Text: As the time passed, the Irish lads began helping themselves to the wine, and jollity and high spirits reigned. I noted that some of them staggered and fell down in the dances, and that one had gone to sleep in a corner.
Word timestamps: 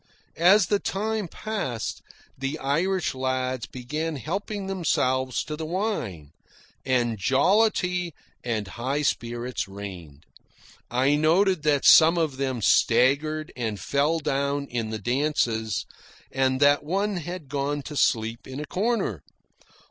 As 0.35 0.65
the 0.65 0.79
time 0.79 1.27
passed, 1.27 2.01
the 2.35 2.57
Irish 2.57 3.13
lads 3.13 3.67
began 3.67 4.15
helping 4.15 4.65
themselves 4.65 5.43
to 5.43 5.55
the 5.55 5.63
wine, 5.63 6.31
and 6.83 7.19
jollity 7.19 8.15
and 8.43 8.67
high 8.69 9.03
spirits 9.03 9.67
reigned. 9.67 10.25
I 10.89 11.13
noted 11.13 11.61
that 11.61 11.85
some 11.85 12.17
of 12.17 12.37
them 12.37 12.63
staggered 12.63 13.53
and 13.55 13.79
fell 13.79 14.17
down 14.17 14.65
in 14.69 14.89
the 14.89 14.97
dances, 14.97 15.85
and 16.31 16.59
that 16.59 16.83
one 16.83 17.17
had 17.17 17.47
gone 17.47 17.83
to 17.83 17.95
sleep 17.95 18.47
in 18.47 18.59
a 18.59 18.65
corner. 18.65 19.21